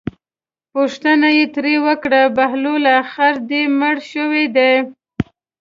پوښتنه 0.73 1.27
یې 1.37 1.45
ترې 1.55 1.75
وکړه 1.85 2.21
بهلوله 2.37 2.95
خر 3.11 3.35
دې 3.49 3.61
مړ 3.79 3.95
شوی 4.11 4.45
دی. 4.55 4.73